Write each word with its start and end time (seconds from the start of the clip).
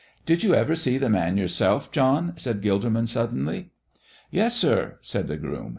"Did 0.25 0.41
you 0.41 0.55
ever 0.55 0.75
see 0.75 0.97
the 0.97 1.11
Man 1.11 1.37
yourself, 1.37 1.91
John?" 1.91 2.33
said 2.35 2.63
Gilderman, 2.63 3.07
suddenly. 3.07 3.69
"Yes, 4.31 4.57
sir," 4.57 4.97
said 5.03 5.27
the 5.27 5.37
groom. 5.37 5.69